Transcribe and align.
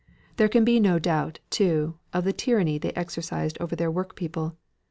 There 0.37 0.49
can 0.49 0.65
be 0.65 0.79
no 0.79 0.97
doubt, 0.97 1.37
too, 1.51 1.99
of 2.11 2.23
the 2.23 2.33
tyranny 2.33 2.79
they 2.79 2.89
exercised 2.93 3.59
over 3.61 3.75
their 3.75 3.91
work 3.91 4.15
people. 4.15 4.57